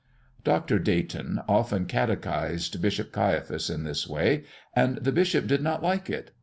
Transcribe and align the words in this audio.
Dr. 0.43 0.79
Dayton 0.79 1.41
often 1.47 1.85
catechised 1.85 2.81
Bishop 2.81 3.11
Caiaphas 3.11 3.69
in 3.69 3.83
this 3.83 4.07
way, 4.07 4.45
and 4.75 4.95
the 4.97 5.11
bishop 5.11 5.45
did 5.45 5.61
not 5.61 5.83
like 5.83 6.09
it. 6.09 6.31